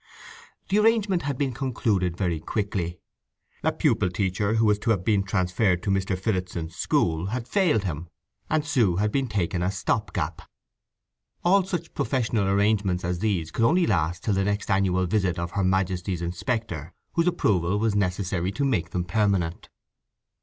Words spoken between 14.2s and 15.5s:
till the next annual visit